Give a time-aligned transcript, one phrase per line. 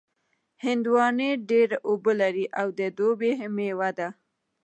[0.63, 4.09] هندوانې ډېر اوبه لري او د دوبي مېوه ده.